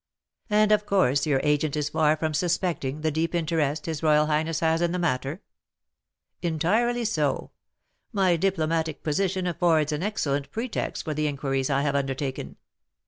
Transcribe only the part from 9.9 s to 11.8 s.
an excellent pretext for the inquiries